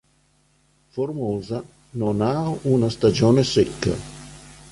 Formosa 0.93 1.63
non 1.91 2.21
ha 2.21 2.49
una 2.63 2.89
stagione 2.89 3.43
secca. 3.43 3.93